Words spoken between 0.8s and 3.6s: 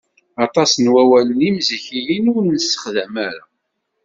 wawalen imzikiyen ur nessexdam ara.